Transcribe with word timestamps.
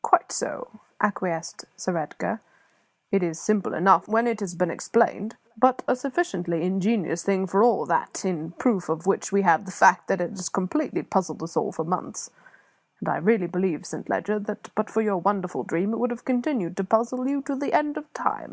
"Quite 0.00 0.32
so," 0.32 0.68
acquiesced 0.98 1.66
Sir 1.76 1.98
Edgar. 1.98 2.40
"It 3.12 3.22
is 3.22 3.38
simple 3.38 3.74
enough 3.74 4.08
when 4.08 4.26
it 4.26 4.40
has 4.40 4.54
been 4.54 4.70
explained; 4.70 5.36
but 5.58 5.82
a 5.86 5.94
sufficiently 5.94 6.62
ingenious 6.62 7.22
thing 7.22 7.46
for 7.46 7.62
all 7.62 7.84
that, 7.84 8.24
in 8.24 8.52
proof 8.52 8.88
of 8.88 9.06
which 9.06 9.30
we 9.30 9.42
have 9.42 9.66
the 9.66 9.70
fact 9.70 10.08
that 10.08 10.22
it 10.22 10.30
has 10.30 10.48
completely 10.48 11.02
puzzled 11.02 11.42
us 11.42 11.54
all 11.54 11.70
for 11.70 11.84
months; 11.84 12.30
and 13.00 13.10
I 13.10 13.18
really 13.18 13.46
believe, 13.46 13.84
Saint 13.84 14.08
Leger, 14.08 14.38
that, 14.38 14.70
but 14.74 14.88
for 14.88 15.02
your 15.02 15.18
wonderful 15.18 15.64
dream, 15.64 15.92
it 15.92 15.98
would 15.98 16.12
have 16.12 16.24
continued 16.24 16.78
to 16.78 16.84
puzzle 16.84 17.28
you 17.28 17.42
to 17.42 17.54
the 17.54 17.74
end 17.74 17.98
of 17.98 18.10
time. 18.14 18.52